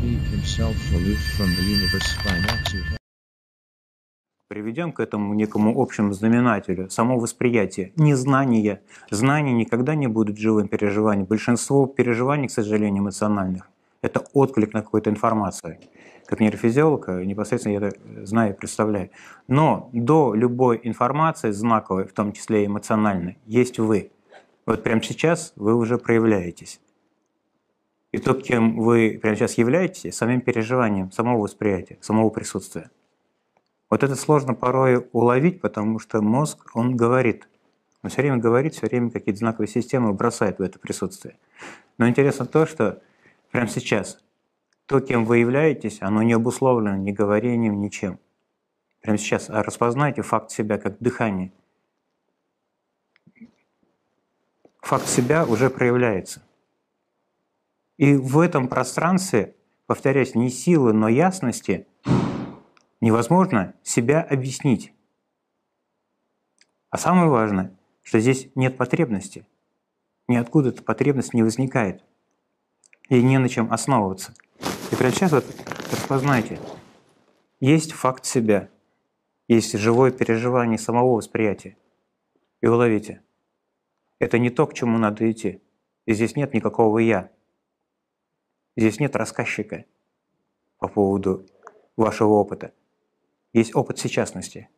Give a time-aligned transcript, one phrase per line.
[0.00, 2.78] keep himself aloof from the universe by not to
[4.48, 8.80] Приведем к этому некому общему знаменателю, само восприятие, незнание.
[9.10, 11.26] Знание никогда не будет живым переживанием.
[11.26, 13.70] Большинство переживаний, к сожалению, эмоциональных,
[14.02, 15.78] это отклик на какую-то информацию.
[16.26, 19.10] Как нейрофизиолог, непосредственно я это знаю и представляю.
[19.46, 24.10] Но до любой информации, знаковой, в том числе и эмоциональной, есть вы.
[24.66, 26.80] Вот прямо сейчас вы уже проявляетесь.
[28.12, 32.90] И то, кем вы прямо сейчас являетесь, самим переживанием, самого восприятия, самого присутствия.
[33.88, 37.48] Вот это сложно порой уловить, потому что мозг, он говорит.
[38.02, 41.36] Он все время говорит, все время какие-то знаковые системы бросает в это присутствие.
[41.98, 43.02] Но интересно то, что
[43.50, 44.18] прямо сейчас
[44.86, 48.18] то, кем вы являетесь, оно не обусловлено ни говорением, ничем.
[49.02, 51.52] Прямо сейчас а распознайте факт себя как дыхание.
[54.80, 56.42] Факт себя уже проявляется.
[58.00, 59.54] И в этом пространстве,
[59.84, 61.86] повторяюсь, не силы, но ясности
[63.02, 64.94] невозможно себя объяснить.
[66.88, 69.46] А самое важное, что здесь нет потребности.
[70.28, 72.02] Ниоткуда эта потребность не возникает.
[73.10, 74.32] И не на чем основываться.
[74.90, 75.44] И прямо сейчас вот
[75.92, 76.58] распознайте.
[77.60, 78.70] Есть факт себя,
[79.46, 81.76] есть живое переживание самого восприятия.
[82.62, 83.20] И уловите.
[84.18, 85.60] Это не то, к чему надо идти.
[86.06, 87.30] И здесь нет никакого «я».
[88.80, 89.84] Здесь нет рассказчика
[90.78, 91.46] по поводу
[91.98, 92.72] вашего опыта.
[93.52, 94.70] Есть опыт сейчасности.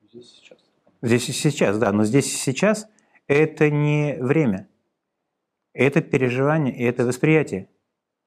[0.00, 0.58] Здесь сейчас.
[1.02, 1.92] Здесь и сейчас, да.
[1.92, 2.88] Но здесь и сейчас
[3.26, 4.66] это не время.
[5.74, 7.68] Это переживание и это восприятие.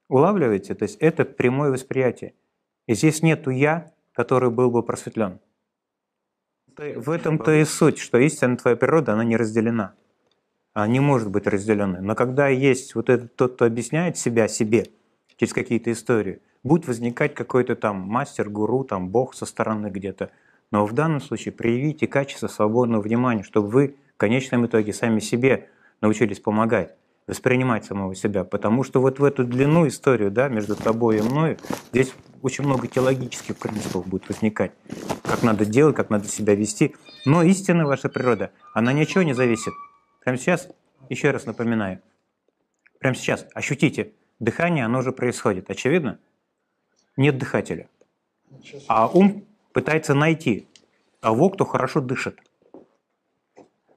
[0.08, 0.76] Улавливаете?
[0.76, 2.36] То есть это прямое восприятие.
[2.86, 5.40] И здесь нету «я», который был бы просветлен.
[6.78, 9.96] В этом-то и суть, что истинная твоя природа, она не разделена.
[10.76, 12.02] Она не может быть разделенной.
[12.02, 14.88] Но когда есть вот этот тот, кто объясняет себя себе
[15.38, 20.32] через какие-то истории, будет возникать какой-то там мастер, гуру, там бог со стороны где-то.
[20.72, 25.70] Но в данном случае проявите качество свободного внимания, чтобы вы в конечном итоге сами себе
[26.02, 26.94] научились помогать
[27.26, 31.58] воспринимать самого себя, потому что вот в эту длину историю, да, между тобой и мной,
[31.92, 32.14] здесь
[32.44, 34.74] очень много теологических принципов будет возникать,
[35.24, 36.96] как надо делать, как надо себя вести.
[37.26, 39.74] Но истинная ваша природа, она ничего не зависит
[40.26, 40.68] Прямо сейчас,
[41.08, 42.02] еще раз напоминаю,
[43.00, 45.70] прямо сейчас ощутите, дыхание, оно уже происходит.
[45.70, 46.18] Очевидно?
[47.16, 47.88] Нет дыхателя.
[48.88, 50.68] А ум пытается найти
[51.20, 52.40] того, кто хорошо дышит.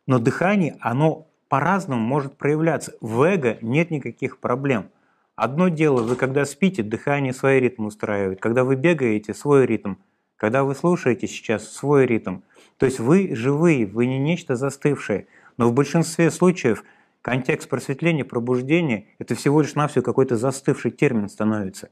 [0.07, 2.93] Но дыхание, оно по-разному может проявляться.
[3.01, 4.91] В эго нет никаких проблем.
[5.35, 8.39] Одно дело, вы когда спите, дыхание свой ритм устраивает.
[8.39, 9.95] Когда вы бегаете, свой ритм.
[10.37, 12.41] Когда вы слушаете сейчас, свой ритм.
[12.77, 15.27] То есть вы живые, вы не нечто застывшее.
[15.59, 16.85] Но в большинстве случаев
[17.21, 21.91] контекст просветления, пробуждения– это всего лишь навсего какой-то застывший термин становится.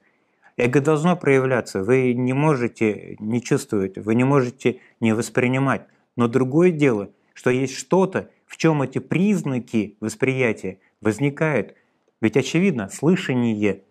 [0.56, 5.86] Эго должно проявляться, вы не можете не чувствовать, вы не можете не воспринимать.
[6.14, 11.74] Но другое дело, что есть что-то, в чем эти признаки восприятия возникают.
[12.22, 13.82] Ведь очевидно, слышание,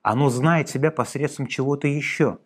[0.00, 2.38] оно знает себя посредством чего-то еще.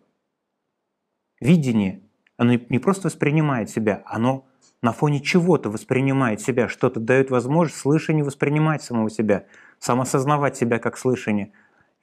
[1.39, 2.01] Видение,
[2.35, 4.45] оно не просто воспринимает себя, оно
[4.83, 9.45] на фоне чего-то воспринимает себя, что-то дает возможность слышание воспринимать самого себя,
[9.79, 11.53] самосознавать себя как слышание,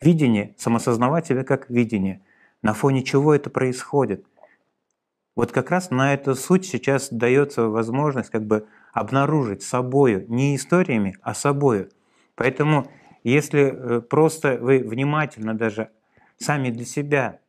[0.00, 2.22] видение, самосознавать себя как видение.
[2.62, 4.24] На фоне чего это происходит?
[5.36, 11.18] Вот как раз на эту суть сейчас дается возможность как бы обнаружить собою, не историями,
[11.20, 11.90] а собою.
[12.34, 12.90] Поэтому
[13.24, 15.90] если э, просто вы внимательно даже
[16.38, 17.40] сами для себя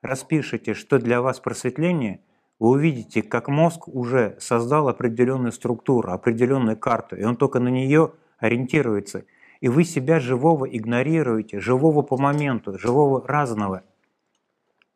[0.00, 2.20] распишите, что для вас просветление–
[2.58, 8.12] вы увидите, как мозг уже создал определенную структуру, определенную карту, и он только на нее
[8.38, 9.24] ориентируется.
[9.60, 13.82] И вы себя живого игнорируете, живого по моменту, живого разного.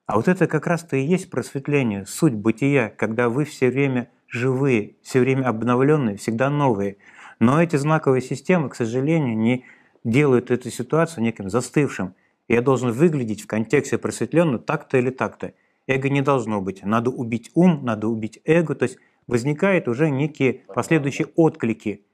[0.06, 4.96] А вот это как раз-то и есть просветление, суть бытия, когда вы все время живые,
[5.02, 6.96] все время обновленные, всегда новые.
[7.38, 9.64] Но эти знаковые системы, к сожалению, не
[10.04, 12.14] делают эту ситуацию неким застывшим.
[12.48, 15.54] Я должен выглядеть в контексте просветленного так-то или так-то.
[15.86, 16.84] Эго не должно быть.
[16.84, 18.74] Надо убить ум, надо убить эго.
[18.74, 22.04] То есть возникают уже некие последующие отклики.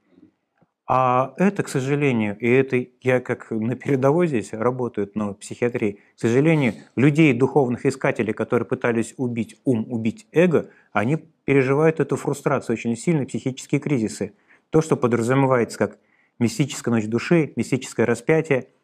[0.91, 6.21] А это, к сожалению, и это я как на передовой здесь работаю, но психиатрии, к
[6.21, 12.97] сожалению, людей, духовных искателей, которые пытались убить ум, убить эго, они переживают эту фрустрацию, очень
[12.97, 14.33] сильные психические кризисы.
[14.71, 15.99] То, что подразумевается как
[16.39, 18.69] мистическая ночь души, мистическое распятие–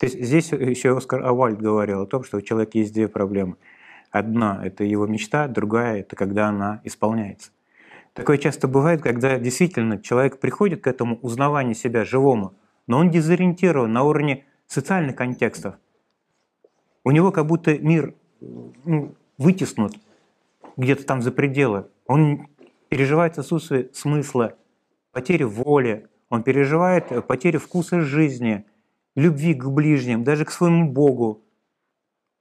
[0.00, 3.56] то есть здесь еще Оскар Авальд говорил о том, что у человека есть две проблемы.
[4.10, 7.50] Одна– это его мечта, другая– это когда она исполняется.
[8.14, 12.54] Такое часто бывает, когда действительно человек приходит к этому узнаванию себя живому,
[12.86, 15.74] но он дезориентирован на уровне социальных контекстов.
[17.04, 19.98] У него как будто мир ну, вытеснут
[20.78, 21.88] где-то там за пределы.
[22.06, 22.48] Он
[22.88, 24.56] переживает отсутствие смысла,
[25.12, 28.64] потери воли, он переживает потерю вкуса жизни,
[29.16, 31.44] любви к ближним, даже к своему Богу.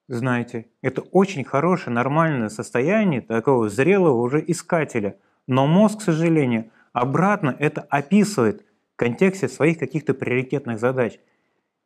[0.08, 5.18] Знаете, это очень хорошее, нормальное состояние такого зрелого уже искателя.
[5.48, 11.20] Но мозг, к сожалению, обратно это описывает в контексте своих каких-то приоритетных задач.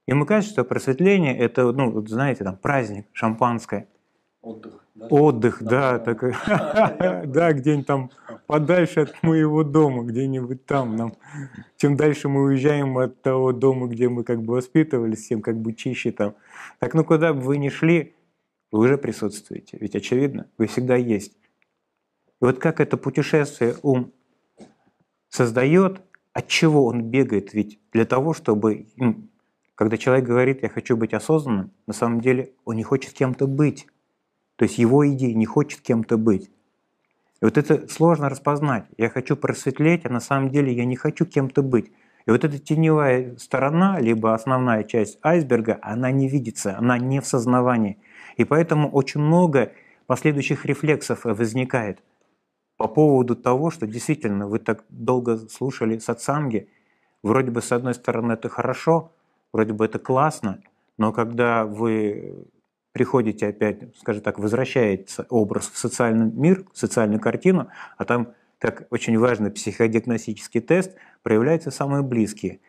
[0.07, 3.87] Ему кажется, что просветление– это, ну, знаете, там праздник, шампанское.
[4.43, 4.85] Отдых.
[4.93, 5.07] Да?
[5.07, 8.11] Отдых, да, такой, да, где-нибудь там
[8.45, 10.97] подальше от моего дома, где-нибудь там.
[10.97, 11.13] Нам,
[11.77, 15.71] чем дальше мы уезжаем от того дома, где мы как бы воспитывались, тем как бы
[15.71, 16.35] чище там.
[16.79, 18.15] Так, ну куда бы вы ни шли,
[18.69, 19.77] вы уже присутствуете.
[19.79, 21.37] Ведь очевидно, вы всегда есть.
[22.41, 24.11] И вот как это путешествие ум
[25.29, 26.01] создает,
[26.33, 27.53] от чего он бегает?
[27.53, 28.87] Ведь для того, чтобы,
[29.75, 33.87] когда человек говорит, я хочу быть осознанным, на самом деле он не хочет кем-то быть.
[34.55, 36.51] То есть его идея не хочет кем-то быть.
[37.41, 38.85] И вот это сложно распознать.
[38.97, 41.91] Я хочу просветлеть, а на самом деле я не хочу кем-то быть.
[42.25, 47.25] И вот эта теневая сторона, либо основная часть айсберга, она не видится, она не в
[47.25, 47.97] сознавании.
[48.37, 49.73] И поэтому очень много
[50.07, 52.01] последующих рефлексов возникает
[52.77, 56.69] по поводу того, что действительно вы так долго слушали сатсанги.
[57.23, 59.11] Вроде бы, с одной стороны, это хорошо,
[59.51, 60.61] вроде бы это классно,
[60.97, 62.47] но когда вы
[62.93, 67.67] приходите опять, скажем так, возвращается образ в социальный мир, в социальную картину,
[67.97, 68.29] а там,
[68.59, 72.59] как очень важный психодиагностический тест, проявляются самые близкие.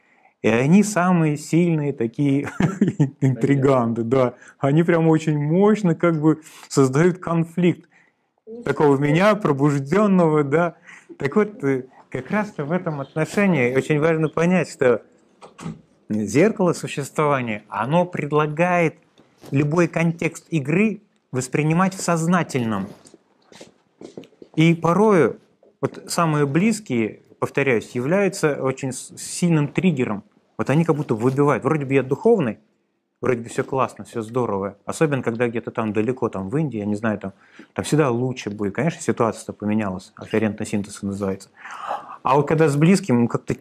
[0.42, 2.50] И они самые сильные такие
[3.20, 4.34] интриганты, да.
[4.58, 7.88] Они прям очень мощно как бы создают конфликт
[8.64, 10.76] такого меня, пробужденного, да.
[11.18, 15.02] Так вот, э, как раз-то в этом отношении очень важно понять, что
[16.08, 18.96] зеркало существования, оно предлагает
[19.50, 21.00] любой контекст игры
[21.32, 22.88] воспринимать в сознательном.
[24.56, 25.38] И порою
[25.80, 30.22] вот самые близкие, повторяюсь, являются очень сильным триггером.
[30.56, 31.64] Вот они как будто выбивают.
[31.64, 32.58] Вроде бы я духовный,
[33.20, 34.76] вроде бы все классно, все здорово.
[34.84, 37.32] Особенно, когда где-то там далеко, там в Индии, я не знаю, там,
[37.72, 38.74] там всегда лучше будет.
[38.74, 41.48] Конечно, ситуация-то поменялась, афферентный синтез называется.
[42.22, 43.54] А вот когда с близким, как-то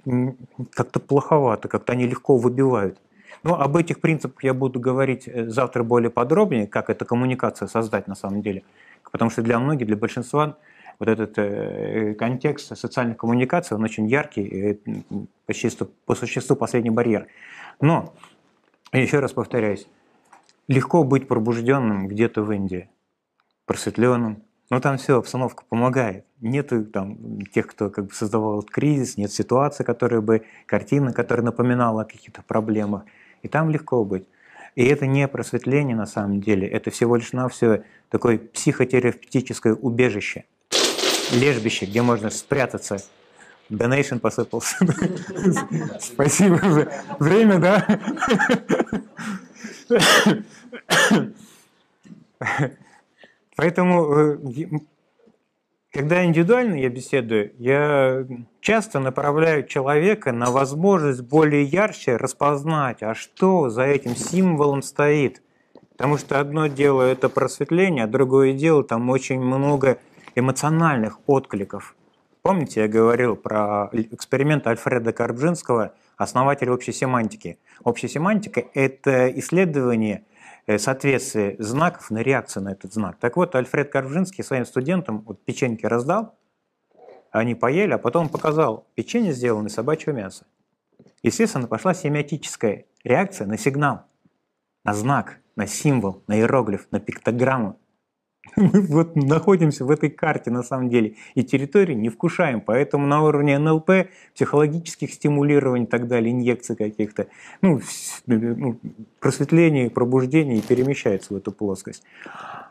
[0.71, 2.99] как плоховато, как-то они легко выбивают.
[3.43, 8.07] Но об этих принципах я буду говорить э, завтра более подробнее, как эта коммуникация создать
[8.07, 8.63] на самом деле.
[9.11, 10.57] Потому что для многих, для большинства
[10.99, 14.79] вот этот э, контекст социальных коммуникаций, он очень яркий,
[15.45, 17.27] по существу, по существу последний барьер.
[17.81, 18.13] Но,
[18.93, 19.87] еще раз повторяюсь,
[20.67, 22.89] легко быть пробужденным где-то в Индии,
[23.65, 26.25] просветленным, но там все, обстановка помогает.
[26.41, 32.03] Нет там тех, кто как бы создавал кризис, нет ситуации, которая бы, картина, которая напоминала
[32.03, 33.03] о каких-то проблемах.
[33.43, 34.25] И там легко быть.
[34.75, 40.45] И это не просветление на самом деле, это всего лишь навсего такое психотерапевтическое убежище,
[41.31, 42.97] лежбище, где можно спрятаться.
[43.69, 44.75] Донейшн посыпался.
[45.99, 47.99] Спасибо за время, да?
[53.55, 54.37] Поэтому э,
[55.93, 58.25] когда индивидуально я беседую, я
[58.61, 65.43] часто направляю человека на возможность более ярче распознать, а что за этим символом стоит.
[65.91, 69.99] Потому что одно дело это просветление, а другое дело там очень много
[70.33, 71.95] эмоциональных откликов.
[72.41, 77.59] Помните, я говорил про эксперимент Альфреда Карбжинского, основателя общей семантики.
[77.83, 80.23] Общая семантика– это исследование
[80.77, 83.17] соответствие знаков на реакцию на этот знак.
[83.19, 86.35] Так вот, Альфред Карвжинский своим студентам вот печеньки раздал,
[87.31, 90.45] они поели, а потом показал печенье, сделанное из собачьего мяса.
[91.23, 94.05] Естественно, пошла семиотическая реакция на сигнал,
[94.83, 97.79] на знак, на символ, на иероглиф, на пиктограмму.
[98.57, 103.23] Мы вот находимся в этой карте на самом деле и территории не вкушаем, поэтому на
[103.23, 107.27] уровне НЛП, психологических стимулирований и так далее, инъекций каких-то,
[107.61, 107.79] ну,
[108.25, 108.79] ну,
[109.19, 112.03] просветление, пробуждение перемещается в эту плоскость.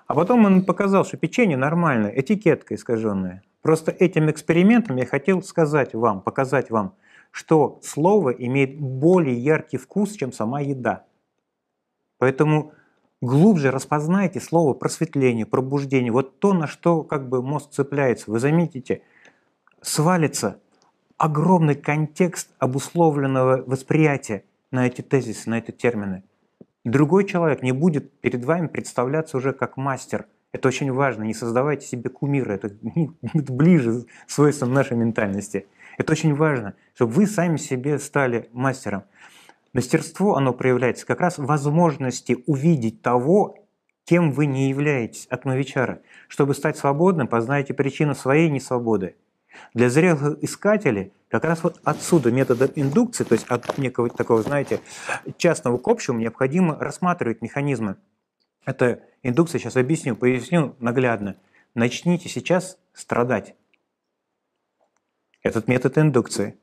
[0.07, 3.43] А потом он показал, что печенье нормальное, этикетка искаженная.
[3.63, 6.95] Просто этим экспериментом я хотел сказать вам, показать вам,
[7.31, 11.05] что слово имеет более яркий вкус, чем сама еда.
[12.19, 12.73] Поэтому
[13.23, 18.31] глубже распознайте слово просветление, пробуждение, вот то, на что как бы мозг цепляется.
[18.31, 19.03] Вы заметите,
[19.81, 20.59] свалится
[21.17, 26.25] огромный контекст обусловленного восприятия на эти тезисы, на эти термины.
[26.85, 30.27] Другой человек не будет перед вами представляться уже как мастер.
[30.51, 31.23] Это очень важно.
[31.23, 32.53] Не создавайте себе кумира.
[32.53, 32.73] Это,
[33.35, 35.67] это ближе свойством нашей ментальности.
[35.97, 39.05] Это очень важно, чтобы вы сами себе стали мастером.
[39.73, 43.57] Мастерство, оно проявляется как раз в возможности увидеть того,
[44.05, 46.03] кем вы не являетесь от новичара.
[46.29, 49.17] Чтобы стать свободным, познайте причину своей несвободы.
[49.75, 54.81] Для зрелых искателей как раз вот отсюда методом индукции, то есть от некого такого, знаете,
[55.39, 57.97] частного к общему, необходимо рассматривать механизмы.
[58.65, 61.37] Это индукция, сейчас объясню, поясню наглядно.
[61.75, 63.55] Начните сейчас страдать.
[65.43, 66.59] Этот метод индукции.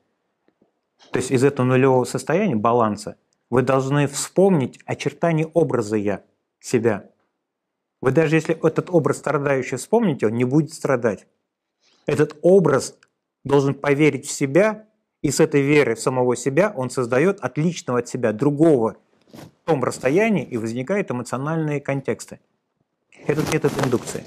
[1.10, 3.16] То есть из этого нулевого состояния, баланса,
[3.48, 6.22] вы должны вспомнить очертания образа «я»,
[6.60, 7.10] себя.
[8.00, 11.26] Вы даже если этот образ страдающий вспомните, он не будет страдать.
[12.06, 12.96] Этот образ
[13.44, 14.86] должен поверить в себя,
[15.22, 18.96] и с этой верой в самого себя он создает отличного от себя, другого
[19.32, 22.40] в том расстоянии, и возникают эмоциональные контексты.
[23.26, 24.24] Этот метод индукции.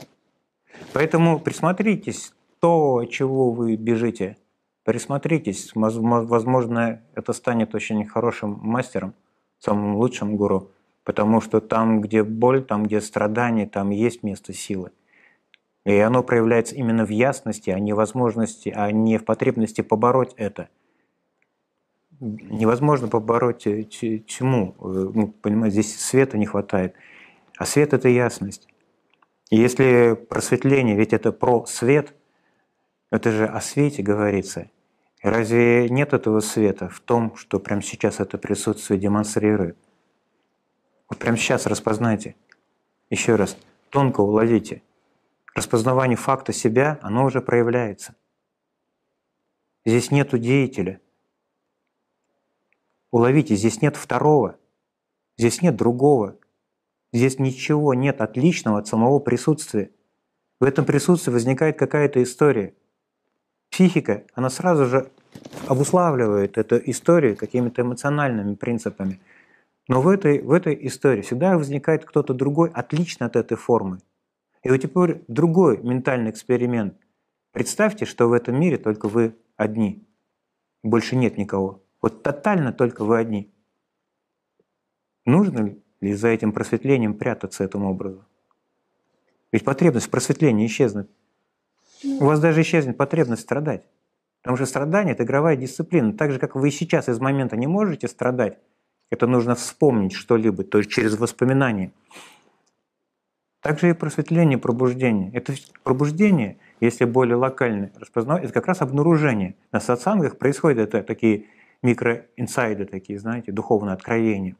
[0.93, 4.37] Поэтому присмотритесь, то, чего вы бежите,
[4.83, 5.71] присмотритесь.
[5.75, 9.13] Возможно, это станет очень хорошим мастером,
[9.59, 10.71] самым лучшим гуру,
[11.03, 14.91] потому что там, где боль, там, где страдания, там есть место силы.
[15.85, 20.33] И оно проявляется именно в ясности, а не в возможности, а не в потребности побороть
[20.37, 20.69] это.
[22.21, 24.75] Невозможно побороть э, чему?
[24.79, 26.95] Э, ну, понимаете, здесь света не хватает.
[27.57, 28.69] А свет– это ясность.
[29.49, 32.13] И если просветление, ведь это про свет,
[33.13, 34.69] это же о свете говорится.
[35.21, 39.77] Разве нет этого света в том, что прямо сейчас это присутствие демонстрирует?
[41.09, 42.35] Вот прямо сейчас распознайте.
[43.09, 43.57] Еще раз,
[43.89, 44.81] тонко уловите–
[45.53, 48.15] распознавание факта себя, оно уже проявляется.
[49.85, 51.01] Здесь нету деятеля.
[53.11, 54.57] Уловите, здесь нет второго,
[55.37, 56.37] здесь нет другого,
[57.11, 59.91] здесь ничего нет отличного от самого присутствия.
[60.59, 62.73] В этом присутствии возникает какая-то история.
[63.73, 65.11] Психика, она сразу же
[65.67, 69.19] обуславливает эту историю какими-то эмоциональными принципами.
[69.87, 73.97] Но в этой, в этой истории всегда возникает кто-то другой, отлично от этой формы.
[74.61, 76.93] И вот теперь другой ментальный эксперимент.
[77.51, 80.07] Представьте, что в этом мире только вы одни.
[80.83, 81.81] Больше нет никого.
[81.99, 83.51] Вот тотально только вы одни.
[85.25, 88.23] Нужно ли за этим просветлением прятаться этому образу?
[89.51, 91.09] Ведь потребность в просветлении исчезнет.
[92.03, 93.83] У вас даже исчезнет потребность страдать.
[94.41, 96.11] Потому что страдание– это игровая дисциплина.
[96.13, 98.57] Так же, как вы сейчас из момента не можете страдать,
[99.09, 101.91] это нужно вспомнить что-либо, то есть через воспоминания–
[103.63, 105.31] также и просветление, пробуждение.
[105.33, 109.55] Это пробуждение, если более локальное, распознавать, это как раз обнаружение.
[109.71, 111.45] На сатсангах происходят это такие
[111.81, 114.57] микроинсайды, такие, знаете, духовные откровения.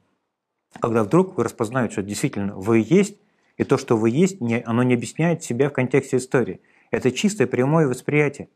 [0.80, 3.18] Когда вдруг вы распознаете, что действительно вы есть,
[3.58, 6.62] и то, что вы есть, не, оно не объясняет себя в контексте истории.
[6.94, 8.50] Это чистое прямое восприятие.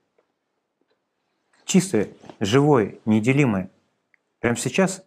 [1.66, 3.70] Чистое, живое, неделимое.
[4.40, 5.04] Прямо сейчас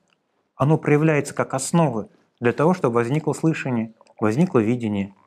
[0.56, 2.10] оно проявляется как основа
[2.40, 5.14] для того, чтобы возникло слышание, возникло видение–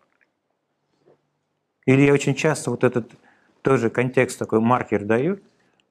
[1.85, 3.11] или я очень часто вот этот
[3.61, 5.39] тоже контекст, такой маркер даю,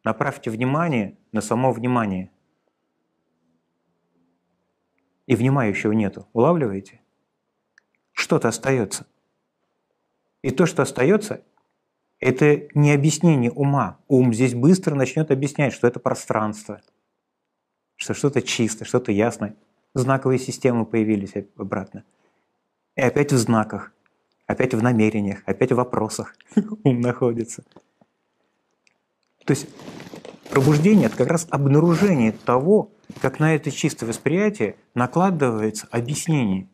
[0.04, 2.31] направьте внимание на само внимание.
[5.26, 6.26] И внимающего нету.
[6.33, 7.00] Улавливаете?
[8.12, 9.07] Что-то остается.
[10.42, 11.42] И то, что остается,
[12.23, 13.99] это не объяснение ума.
[14.09, 16.81] Ум здесь быстро начнет объяснять, что это пространство,
[17.97, 19.57] что что-то чисто, что-то ясное.
[19.95, 22.05] Знаковые системы появились обратно.
[22.97, 23.93] И опять в знаках
[24.47, 26.37] опять в намерениях, опять в вопросах
[26.85, 27.64] ум находится.
[29.45, 29.67] То есть
[30.50, 36.69] пробуждение– это как раз обнаружение того, как на это чистое восприятие накладывается объяснение.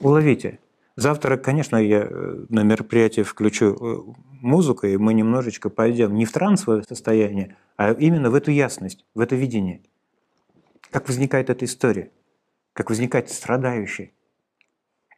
[0.00, 0.58] Уловите.
[0.96, 6.32] Завтра, конечно, я э, на мероприятие включу э, музыку, и мы немножечко пойдем не в
[6.32, 9.80] трансовое состояние, а именно в эту ясность, в это видение.
[10.90, 12.10] Как возникает эта история,
[12.74, 14.12] как возникает страдающий,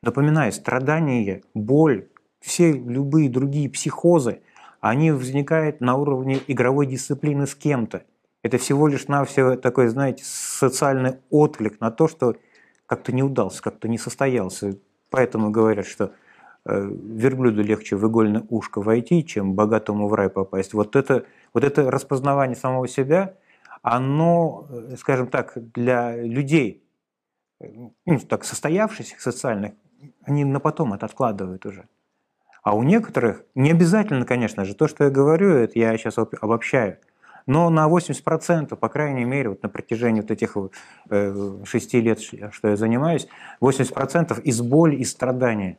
[0.04, 2.08] Напоминаю, страдания, боль,
[2.40, 4.42] все любые другие психозы,
[4.80, 8.02] они возникают на уровне игровой дисциплины с кем-то.
[8.42, 12.36] Это всего лишь навсего такой, знаете, социальный отклик на то, что
[12.84, 14.76] как-то не удался, как-то не состоялся.
[15.14, 16.10] Поэтому говорят, что
[16.64, 20.74] э, верблюду легче в игольное ушко войти, чем богатому в рай попасть.
[20.74, 23.36] Вот это, вот это распознавание самого себя,
[23.82, 26.82] оно, э, скажем так, для людей,
[27.60, 27.66] э,
[28.06, 29.74] ну, так, состоявшихся социальных,
[30.24, 31.86] они на потом это откладывают уже.
[32.64, 36.98] А у некоторых, не обязательно, конечно же, то, что я говорю, это я сейчас обобщаю,
[37.46, 40.56] но на 80%, по крайней мере, вот на протяжении вот этих
[41.10, 43.26] э, шести лет, что я занимаюсь,
[43.60, 45.78] 80% из боли и страдания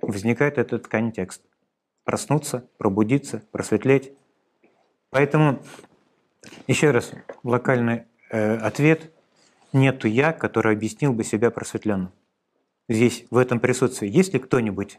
[0.00, 1.42] возникает этот контекст.
[2.04, 4.12] Проснуться, пробудиться, просветлеть.
[5.10, 5.60] Поэтому
[6.66, 9.12] Еще раз, локальный э, ответ.
[9.72, 12.12] Нету я, который объяснил бы себя просветленным.
[12.88, 14.98] Здесь, в этом присутствии, есть ли кто-нибудь,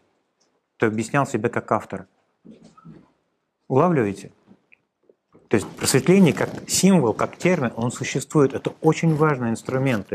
[0.77, 2.08] кто объяснял себя как автор?
[3.67, 4.31] Улавливаете?
[5.50, 8.53] То есть просветление как символ, как термин, он существует.
[8.53, 10.08] Это очень важный инструмент.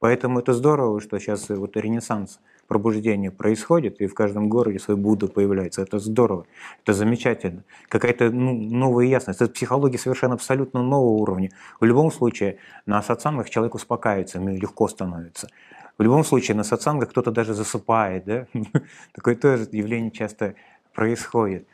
[0.00, 5.28] Поэтому это здорово, что сейчас вот ренессанс пробуждение происходит, и в каждом городе свой Будда
[5.28, 5.82] появляется.
[5.82, 6.46] Это здорово,
[6.82, 7.62] это замечательно.
[7.88, 9.40] Какая-то ну, новая ясность.
[9.40, 11.50] Это психология совершенно абсолютно нового уровня.
[11.78, 15.48] В любом случае на сатсангах человек успокаивается, легко становится.
[15.98, 18.24] В любом случае на сатсангах кто-то даже засыпает.
[18.24, 18.46] Да?
[19.14, 20.54] Такое тоже явление часто
[20.92, 21.68] происходит.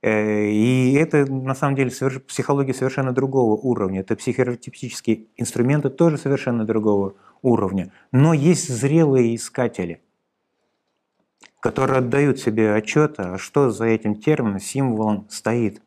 [0.00, 4.00] Э, и это на самом деле психология совершенно другого уровня.
[4.00, 7.92] Это психотерапевтические инструменты тоже совершенно другого уровня.
[8.12, 10.00] Но есть зрелые искатели,
[11.60, 15.82] которые отдают себе отчет, а что за этим термином, символом стоит.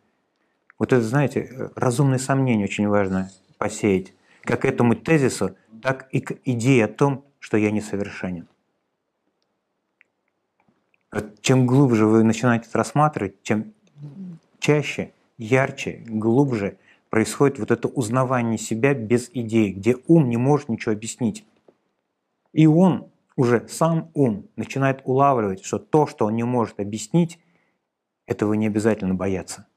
[0.78, 4.14] Вот это, знаете, разумное сомнение очень важно посеять.
[4.42, 8.48] Как этому тезису, так и к идее о том, что я несовершенен.
[11.42, 13.74] Чем глубже вы начинаете это рассматривать, тем
[14.62, 16.78] чаще, ярче, глубже
[17.10, 21.46] происходит вот это узнавание себя без идей, где ум не может ничего объяснить.
[22.54, 27.40] И он, уже сам ум, начинает улавливать, что то, что он не может объяснить,
[28.28, 29.68] этого не обязательно бояться.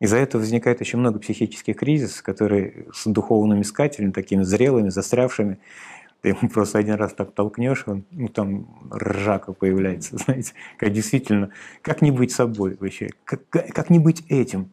[0.00, 5.58] Из-за этого возникает очень много психических кризисов, которые с духовными искателями, такими зрелыми, застрявшими,
[6.22, 11.50] ты ему просто один раз так толкнешь, он, ну там ржака появляется, знаете, как действительно,
[11.82, 14.70] как не быть собой вообще, как, как не быть этим.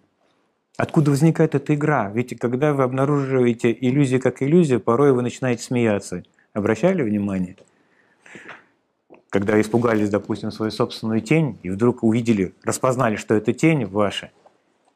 [0.78, 2.12] Откуда возникает эта игра?
[2.14, 6.24] Ведь когда вы обнаруживаете иллюзию как иллюзию, порой вы начинаете смеяться.
[6.52, 7.56] Обращали внимание?
[9.30, 14.32] Когда испугались, допустим, свою собственную тень, и вдруг увидели, распознали, что это тень ваша,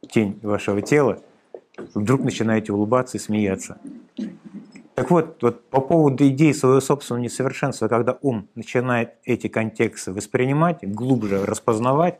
[0.09, 1.21] тень вашего тела,
[1.93, 3.79] вдруг начинаете улыбаться и смеяться.
[4.99, 10.79] Так вот, вот по поводу идеи своего собственного несовершенства, когда ум начинает эти контексты воспринимать,
[10.81, 12.19] глубже распознавать,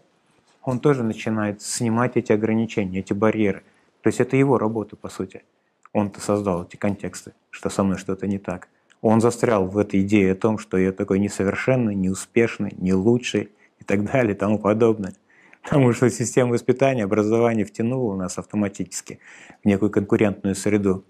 [0.64, 3.64] он тоже начинает снимать эти ограничения, эти барьеры.
[4.02, 5.44] То есть это его работа, по сути.
[5.92, 8.70] Он-то создал эти контексты, что со мной что-то не так.
[9.02, 13.50] Он застрял в этой идее о том, что я такой несовершенный, неуспешный, не лучший
[13.82, 15.16] и так далее и тому подобное.
[15.64, 19.20] Потому что система воспитания, образования втянула нас автоматически
[19.62, 21.04] в некую конкурентную среду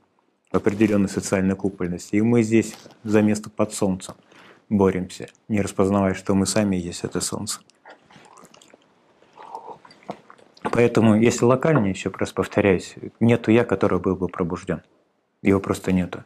[0.51, 2.15] определенной социальной купольности.
[2.15, 4.15] И мы здесь за место под солнцем
[4.69, 7.59] боремся, не распознавая, что мы сами есть это солнце.
[10.61, 14.81] Поэтому, если локально, еще раз повторяюсь, нету я, который был бы пробужден.
[15.41, 16.23] Его просто нету.